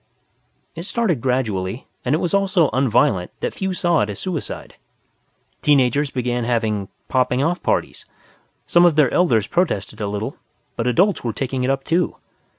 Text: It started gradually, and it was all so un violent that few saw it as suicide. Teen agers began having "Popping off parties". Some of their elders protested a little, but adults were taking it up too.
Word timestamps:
It 0.73 0.81
started 0.85 1.21
gradually, 1.21 1.85
and 2.03 2.15
it 2.15 2.17
was 2.17 2.33
all 2.33 2.47
so 2.47 2.71
un 2.73 2.89
violent 2.89 3.29
that 3.41 3.53
few 3.53 3.71
saw 3.71 3.99
it 4.01 4.09
as 4.09 4.17
suicide. 4.17 4.77
Teen 5.61 5.79
agers 5.79 6.09
began 6.09 6.43
having 6.43 6.89
"Popping 7.07 7.43
off 7.43 7.61
parties". 7.61 8.05
Some 8.65 8.83
of 8.83 8.95
their 8.95 9.13
elders 9.13 9.45
protested 9.45 10.01
a 10.01 10.07
little, 10.07 10.37
but 10.75 10.87
adults 10.87 11.23
were 11.23 11.33
taking 11.33 11.63
it 11.63 11.69
up 11.69 11.83
too. 11.83 12.15